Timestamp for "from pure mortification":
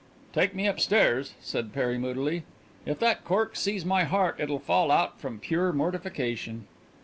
5.21-6.65